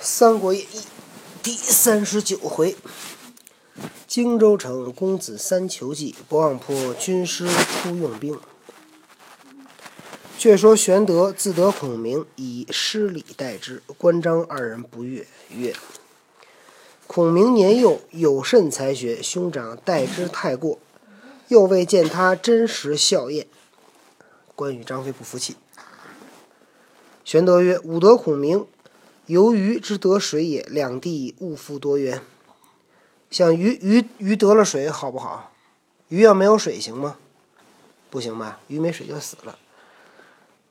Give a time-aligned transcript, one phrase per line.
[0.02, 0.78] 《三国演义》
[1.42, 2.74] 第三十九回：
[4.06, 8.40] 荆州城公子三求计，博望坡军师出用兵。
[10.38, 15.76] 却说玄德自得孔明以失礼待之，关张二人不悦，曰
[17.06, 20.78] ：“孔明年幼，有甚才学，兄长待之太过，
[21.48, 23.46] 又未见他真实效验。”
[24.56, 25.56] 关羽、张飞不服气。
[27.22, 28.66] 玄德曰：“吾得孔明。”
[29.30, 32.20] 由鱼之得水也，两地勿复多源。
[33.30, 35.52] 像鱼鱼鱼得了水好不好？
[36.08, 37.16] 鱼要没有水行吗？
[38.10, 38.58] 不行吧？
[38.66, 39.56] 鱼没水就死了。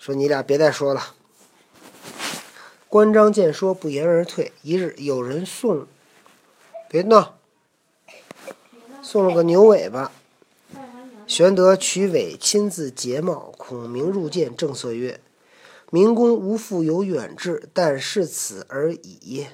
[0.00, 1.14] 说你俩别再说了。
[2.88, 4.50] 关张见说，不言而退。
[4.62, 5.86] 一日，有人送，
[6.88, 7.38] 别闹，
[9.00, 10.10] 送了个牛尾巴。
[11.28, 13.54] 玄德取尾，亲自结帽。
[13.56, 15.20] 孔明入见，正色曰。
[15.90, 19.46] 明公无复有远志，但是此而已。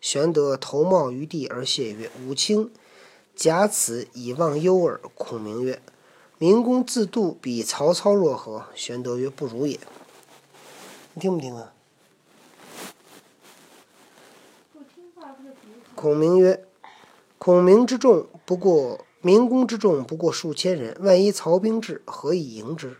[0.00, 2.70] 玄德头冒于地而谢曰：“武卿
[3.34, 5.82] 假此以忘忧耳。”孔明曰
[6.38, 9.80] ：“明公自度比曹操若何？”玄德曰：“不如也。”
[11.14, 11.72] 你听不听啊？
[15.96, 16.64] 孔明曰
[17.38, 22.98] ：“孔明之众不过，明公之众不过数千人，万一曹兵至，何以迎之？”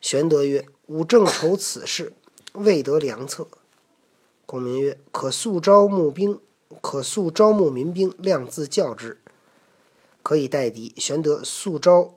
[0.00, 0.64] 玄德曰。
[0.90, 2.12] 吾正愁此事，
[2.52, 3.46] 未得良策。
[4.44, 6.40] 孔明曰：“可速招募兵，
[6.80, 9.20] 可速招募民兵，量自教之，
[10.24, 12.14] 可以待敌。”玄德速招，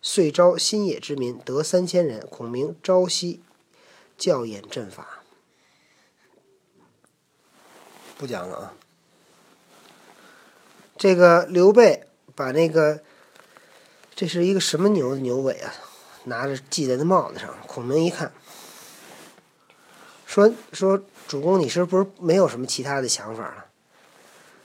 [0.00, 2.26] 遂招新野之民，得三千人。
[2.28, 3.40] 孔明朝夕
[4.18, 5.22] 教演阵法。
[8.18, 8.74] 不讲了啊。
[10.98, 13.00] 这个刘备把那个，
[14.16, 15.72] 这是一个什么牛的牛尾啊？
[16.24, 18.32] 拿着系在那帽子上，孔明一看，
[20.24, 23.64] 说：“说主公，你是不是没有什么其他的想法了？”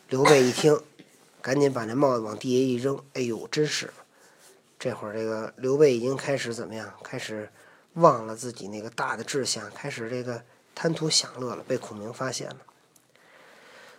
[0.10, 0.80] 刘备一听，
[1.42, 3.04] 赶紧把那帽子往地下一扔。
[3.14, 3.92] 哎呦，真是！
[4.78, 6.94] 这会儿这个刘备已经开始怎么样？
[7.04, 7.50] 开始
[7.94, 10.44] 忘了自己那个大的志向，开始这个
[10.76, 11.64] 贪图享乐了。
[11.68, 12.58] 被孔明发现了。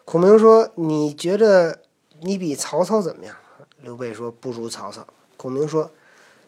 [0.04, 1.82] 孔明说：“你觉得
[2.20, 3.36] 你比曹操怎么样？”
[3.82, 5.04] 刘备说：“不如曹操。”
[5.36, 5.90] 孔明说。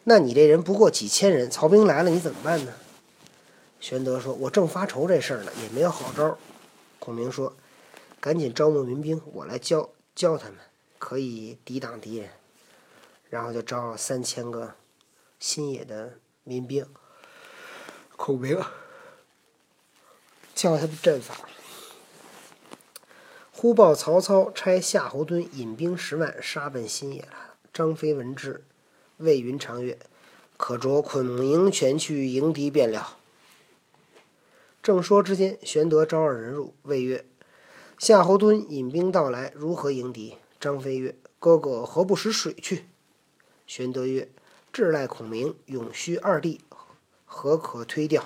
[0.03, 2.73] 那你这人不过几千人，曹兵来了你怎么办呢？
[3.79, 6.37] 玄德说：“我正发愁这事儿呢，也没有好招。”
[6.99, 7.55] 孔明说
[8.21, 10.57] ：“赶紧招募民兵，我来教教他们，
[10.99, 12.29] 可以抵挡敌人。”
[13.29, 14.75] 然后就招了三千个
[15.39, 16.85] 新野的民兵。
[18.15, 18.61] 孔明
[20.53, 21.47] 教他们阵法，
[23.51, 27.55] 忽报曹操差夏侯惇引兵十万杀奔新野了。
[27.73, 28.63] 张飞闻之。
[29.21, 29.97] 魏云长曰
[30.57, 33.17] ：“可着孔明前去迎敌便了。”
[34.83, 37.23] 正说之间，玄德招二人入，谓曰
[37.99, 42.85] ：“夏侯惇引兵到来，如何迎敌？”张飞曰：“哥哥何不使水去？”
[43.67, 44.27] 玄德曰
[44.73, 46.61] ：“志赖孔明，永续二弟，
[47.25, 48.25] 何可推掉？”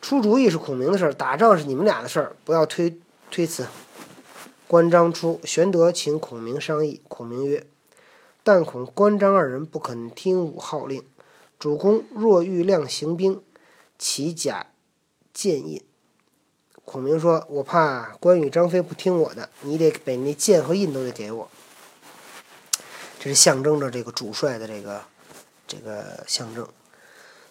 [0.00, 2.98] 出主意是孔明的事儿，打仗是你们俩的事儿，不要推
[3.30, 3.66] 推辞。
[4.66, 7.00] 关张出，玄德请孔明商议。
[7.08, 7.66] 孔明曰：
[8.48, 11.04] 但恐关张二人不肯听吾号令，
[11.58, 13.42] 主公若欲量行兵，
[13.98, 14.68] 起甲
[15.34, 15.84] 剑印。
[16.82, 21.50] 孔明说：“我怕关羽、张飞不听我的，你得把那剑和印都得给我。”
[23.20, 25.02] 这是象征着这个主帅的这个
[25.66, 26.66] 这个象征。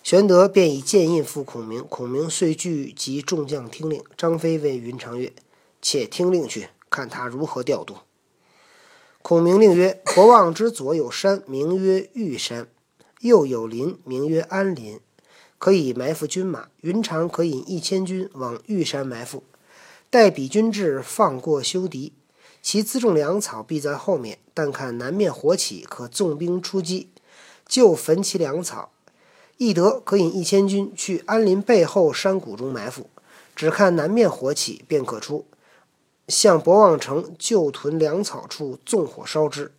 [0.01, 4.03] 玄德便以剑印付孔明，孔明遂聚集众将听令。
[4.17, 5.31] 张飞问云长曰
[5.79, 7.97] ：“且听令去，看他如何调度。”
[9.27, 12.67] 孔明令曰：“博望之左有山，名曰玉山；
[13.19, 15.01] 右有林，名曰安林，
[15.57, 16.69] 可以埋伏军马。
[16.79, 19.43] 云长可引一千军往玉山埋伏，
[20.09, 22.13] 待彼军至，放过休敌。
[22.61, 27.09] 其辎重粮草必在后面，但看南面火起，可纵兵出击，
[27.67, 28.91] 就焚其粮草。
[29.57, 33.09] 翼德可引一千军去安林背后山谷中埋伏，
[33.53, 35.45] 只看南面火起，便可出。”
[36.27, 39.71] 向博望城旧屯粮草处纵火烧之。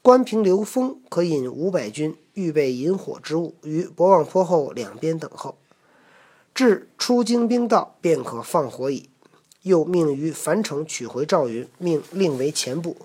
[0.00, 5.58] 关平、刘封可引五百军，预备引火之物，于博望坡后两边等候。
[6.54, 9.10] 至出京兵到，便可放火矣。
[9.62, 12.96] 又命于樊城取回赵云，命令为前部，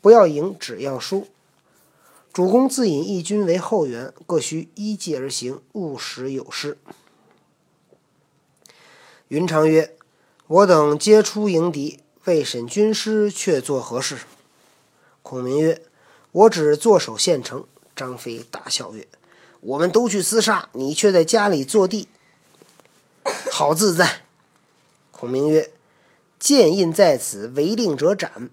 [0.00, 1.28] 不要赢，只要输。
[2.32, 6.78] 主公自引义军为后援，各需依计而行，勿使有失。
[9.28, 9.94] 云长曰
[10.48, 14.18] ：“我等皆出迎敌。”被审军师，却做何事？
[15.22, 15.80] 孔明曰
[16.30, 17.64] ：“我只坐守县城。”
[17.96, 19.08] 张飞大笑曰
[19.60, 22.06] ：“我们都去厮杀，你却在家里坐地，
[23.50, 24.24] 好自在。”
[25.10, 25.70] 孔明曰
[26.38, 28.50] ：“剑印在此，违令者斩。”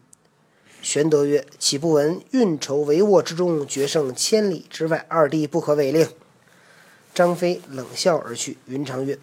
[0.81, 5.05] 玄德曰：“岂不闻运筹帷幄之中，决胜千里之外？
[5.09, 6.07] 二弟不可违令。”
[7.13, 8.57] 张飞冷笑而去。
[8.67, 9.19] 云长曰：“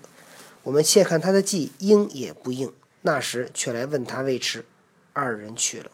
[0.65, 2.71] 我们且看他的计应也不应。”
[3.03, 4.65] 那时却来问他未迟。
[5.13, 5.91] 二人去了。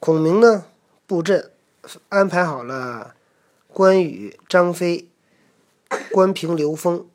[0.00, 0.64] 孔明呢，
[1.06, 1.52] 布阵
[2.08, 3.14] 安排好了，
[3.68, 5.10] 关羽、张飞、
[6.10, 7.06] 关平、刘封，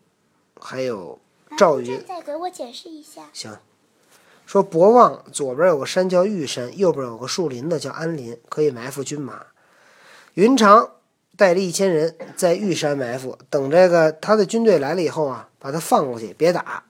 [0.60, 1.20] 还有
[1.58, 2.04] 赵云。
[2.08, 3.30] 再给我解释一下。
[3.34, 3.58] 行。
[4.46, 9.48] 说博望左边有个山叫玉山，右边有个树林子叫安林，可以埋伏军马。
[10.36, 10.92] 云长
[11.36, 16.84] 带着一千人在玉山埋伏，等这个他的军队来了以后啊，把他放过去，别打。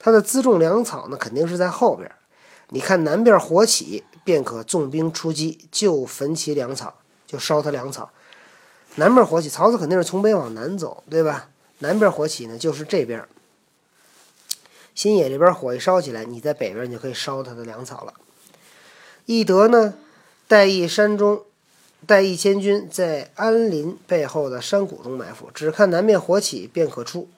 [0.00, 2.10] 他的辎重粮草呢，肯定是在后边。
[2.70, 6.94] 你看南边火起，便可纵兵出击，就焚其粮草，
[7.26, 8.10] 就烧他粮草。
[8.96, 11.50] 南边火起，曹操肯定是从北往南走，对吧？
[11.80, 13.24] 南边火起呢，就是这边。
[14.94, 18.14] 新野这边火一烧起来，你在北边你就可以烧他的粮草了。
[19.26, 19.94] 翼德呢，
[20.48, 21.42] 带一山中，
[22.06, 27.28] 带一千军在安林背后的山谷中埋伏，只看南面火起便可出，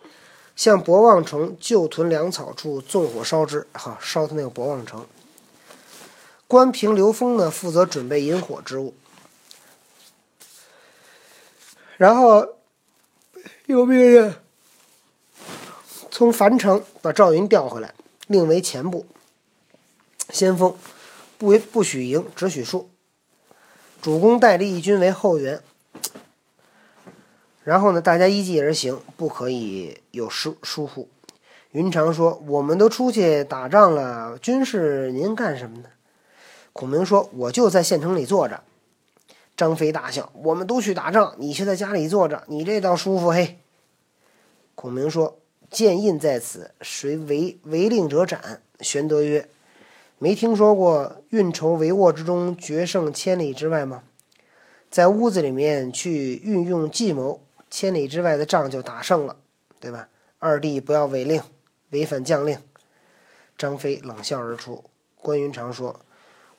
[0.55, 5.07] 向博望城旧屯粮草处纵火烧之，哈烧他那个博望城。
[6.47, 8.95] 关平、刘封呢，负责准备引火之物，
[11.97, 12.47] 然后
[13.67, 14.35] 又命令。
[16.11, 17.95] 从樊城把赵云调回来，
[18.27, 19.07] 令为前部
[20.29, 20.77] 先锋，
[21.39, 22.85] 不不许迎，只许戍。
[24.03, 25.63] 主公带着义军为后援。
[27.65, 31.09] 然后呢，大家依计而行，不可以有疏疏忽。
[31.71, 35.85] 云长说：“我们都出去打仗了，军事您干什么呢？”
[36.73, 38.63] 孔明说：“我就在县城里坐着。”
[39.57, 43.59] 张飞大笑：“我们都去打仗，你却在家里坐着，你这倒舒服嘿。”
[44.75, 45.39] 孔明说。
[45.71, 48.61] 剑印在此，谁违违令者斩。
[48.81, 49.49] 玄德曰
[50.21, 54.03] ：“没听说过运筹帷幄之中，决胜千里之外吗？
[54.91, 57.41] 在屋子里面去运用计谋，
[57.73, 59.37] 千里之外的仗就打胜了，
[59.81, 60.09] 对吧？
[60.39, 61.41] 二弟不要违令，
[61.89, 62.59] 违反将令。”
[63.57, 64.85] 张飞冷笑而出。
[65.17, 66.01] 关云长说：“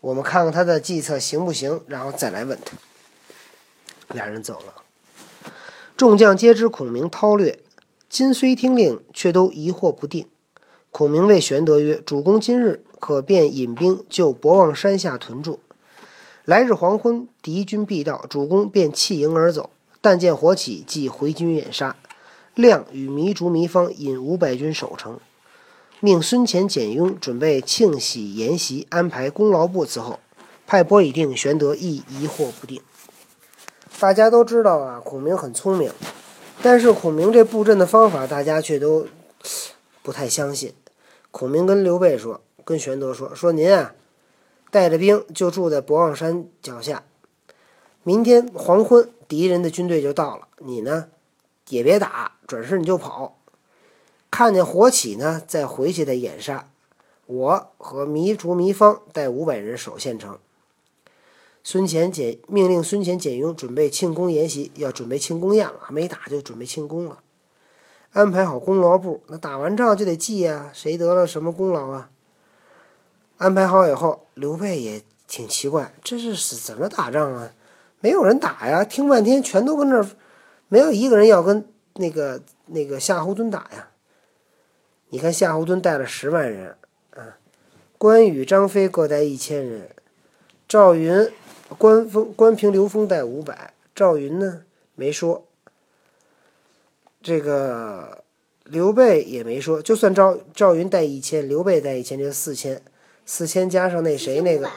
[0.01, 2.75] 我们看看他的计策行不行，然后再来问他。”
[4.11, 4.81] 俩人走了。
[5.95, 7.59] 众将皆知孔明韬略。
[8.09, 10.27] 今虽听令，却都疑惑不定。
[10.89, 15.59] 孔明谓玄德曰：“主公今日可便引兵就博望山下屯驻。
[16.45, 19.69] 来日黄昏，敌军必到，主公便弃营而走。
[20.03, 21.95] 但见火起，即回军掩杀。
[22.55, 25.17] 亮与糜竺、糜芳引五百军守城，
[26.01, 30.19] 命孙乾、简雍准备庆喜筵席，安排功劳簿伺候。
[30.67, 32.81] 派拨已定，玄德亦疑惑不定。
[33.97, 35.89] 大家都知道啊，孔明很聪明。”
[36.61, 39.07] 但是孔明这布阵的方法，大家却都
[40.01, 40.73] 不太相信。
[41.31, 43.95] 孔明跟刘备说，跟玄德说：“说您啊，
[44.69, 47.03] 带着兵就住在博望山脚下。
[48.03, 51.07] 明天黄昏，敌人的军队就到了，你呢
[51.69, 53.39] 也别打，转身你就跑。
[54.29, 56.69] 看见火起呢，再回去再掩杀。
[57.25, 60.37] 我和糜竺、糜芳带五百人守县城。”
[61.65, 67.23] 孙乾简命令孙乾、简雍准备庆功宴席，要准备庆功宴了，没打就准备庆功了。
[68.11, 72.11] 安排好功劳簿，那打完仗就得记呀，谁得了什么功劳啊？
[73.37, 77.51] 安排好以后，刘备也挺奇怪，这是怎么打仗啊？
[78.03, 80.05] 没有人打呀，听半天全都跟那儿，
[80.67, 83.91] 没有一个人要跟那个那个夏侯惇打呀。
[85.07, 86.75] 你看夏侯惇带了十万人，
[87.11, 87.37] 啊，
[87.97, 89.89] 关羽、张飞各带一千人，
[90.67, 91.31] 赵云。
[91.77, 94.61] 关封、关平、刘封带五百，赵云呢
[94.93, 95.47] 没说。
[97.19, 98.23] 这个
[98.65, 102.79] 刘备也没说，就算赵赵云带一千，刘备带一千，就四千，
[103.25, 104.69] 四千加上那谁那个，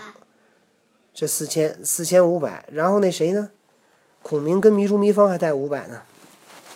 [1.19, 3.49] 这四千四千五百，然后那谁呢？
[4.23, 6.03] 孔明跟糜竺、糜芳还带五百呢。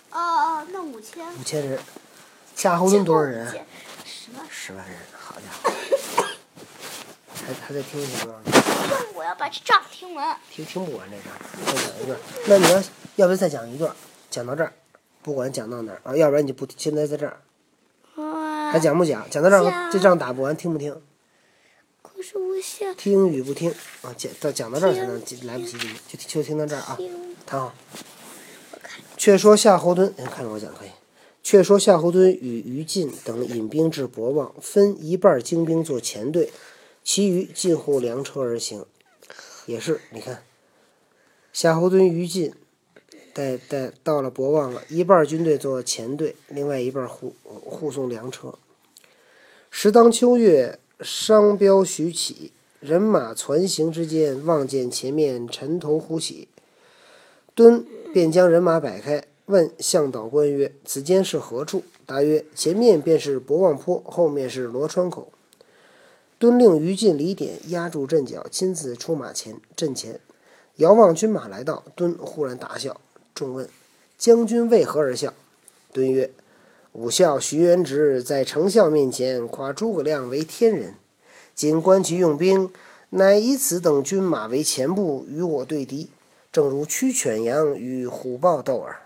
[0.09, 1.23] 哦哦，那五千。
[1.39, 1.79] 五千人，
[2.55, 3.45] 夏侯惇多少人？
[4.03, 4.43] 十万。
[4.49, 5.71] 十万人，好家伙！
[7.45, 8.39] 还还在听一下多少？
[9.13, 10.35] 我要把这账听完。
[10.49, 11.31] 听听不完这账，
[11.67, 12.19] 再讲一段。
[12.47, 12.81] 那你要
[13.17, 13.93] 要不要再讲一段？
[14.31, 14.73] 讲到这儿，
[15.21, 17.37] 不管讲到哪儿啊，要不然你就不现在在这儿，
[18.71, 19.23] 还讲不讲？
[19.29, 20.99] 讲到这儿，这仗打不完，听不听？
[22.01, 25.77] 可是我想听与不听啊，讲到讲到这儿才能来不及，
[26.07, 26.97] 就就听到这儿啊。
[27.45, 27.73] 躺好。
[29.17, 30.89] 却说夏侯惇，哎看着我讲可以。
[31.43, 36.51] 却说夏侯惇与于禁等引兵至博望，分一半精兵做前队。
[37.03, 38.85] 其余近护粮车而行，
[39.65, 40.43] 也是你看，
[41.51, 42.53] 夏侯惇、于禁
[43.33, 48.53] 带带到了博望了，一半军队做前队，另外一半护护送粮车。
[49.71, 56.47] 时当秋月，商标徐起，人马攒行之间，望见前面尘头忽起。
[57.55, 65.31] 敦便将人马摆开，问向导官曰：“此间是何处？”答曰：“前面便是博望坡，后面是罗川口。”
[66.39, 70.19] 敦令于禁、李典压住阵脚，亲自出马前阵前。
[70.77, 72.99] 遥望军马来到，敦忽然大笑。
[73.35, 73.69] 众问
[74.17, 75.33] ：“将军为何而笑？”
[75.93, 76.31] 敦曰
[76.93, 80.95] ：“吾笑徐元直在丞相面前夸诸葛亮为天人，
[81.55, 82.69] 今观其用兵，
[83.11, 86.09] 乃以此等军马为前部与我对敌，
[86.51, 88.99] 正如驱犬羊与虎豹斗耳。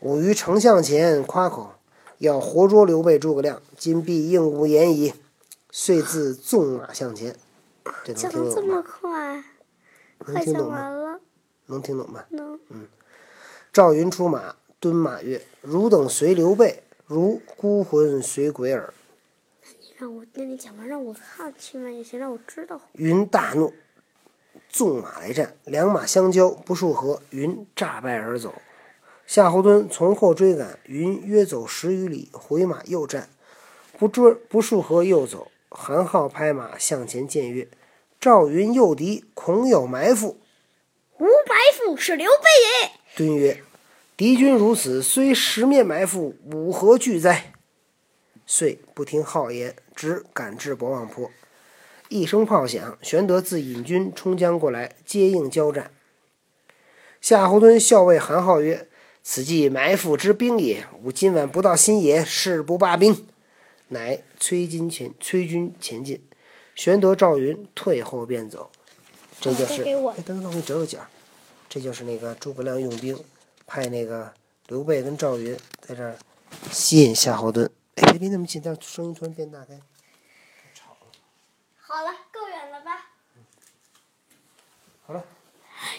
[0.00, 1.74] 吾于丞相前夸口，
[2.18, 5.14] 要活捉刘备、诸葛亮，今必应无言矣。”
[5.76, 7.34] 遂自纵马向前。
[8.04, 8.54] 这能听懂吗？
[8.54, 9.44] 这么快，
[10.26, 11.20] 能听懂吗？
[11.66, 12.24] 能听懂吗？
[12.30, 12.60] 能，
[13.72, 18.94] 赵云出马，敦马曰：“汝等随刘备，如孤魂随鬼耳。
[19.98, 23.72] 让我那你讲完，让我看去嘛也行，让我知道。”云大怒，
[24.68, 28.54] 纵马来战，两马相交，不数合，云诈败而走。
[29.26, 33.28] 夏侯惇从后追赶，云约走十余里，回马又战，
[33.98, 35.50] 不追不数合又走。
[35.68, 37.68] 韩浩拍马向前见曰
[38.20, 40.38] ：“赵云诱敌，恐有埋伏。”
[41.18, 42.44] 无埋伏是刘备
[42.82, 42.90] 也。
[43.16, 43.62] 敦曰
[44.16, 47.52] ：“敌军如此，虽十面埋伏，吾何惧哉？”
[48.46, 51.30] 遂不听号言，只赶至博望坡。
[52.08, 55.90] 一声炮响，玄德自引军冲将过来，接应交战。
[57.20, 58.86] 夏侯惇校尉韩浩曰
[59.24, 60.86] ：“此计埋伏之兵也。
[61.02, 63.26] 吾今晚不到新野，誓不罢兵。”
[63.88, 66.22] 乃催军前催军前进。
[66.74, 68.70] 玄德、赵云退后便走。
[69.40, 69.92] 这就是，哎，
[70.24, 70.98] 等等，我给你折个角。
[71.68, 73.18] 这就是那个诸葛亮用兵，
[73.74, 74.32] 派那个
[74.68, 76.16] 刘备跟赵云在这儿
[76.70, 77.68] 吸引夏侯惇。
[77.96, 79.80] 哎，别离那么近，但声音突然变大，该
[81.80, 83.10] 好了，够远了吧？
[85.04, 85.24] 好了。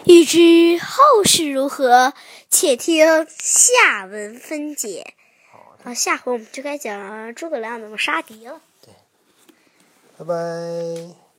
[0.05, 2.13] 欲知后事如何，
[2.49, 5.13] 且听下文分解。
[5.83, 8.61] 啊，下回我们就该讲诸葛亮怎么杀敌了。
[10.17, 11.24] 拜拜。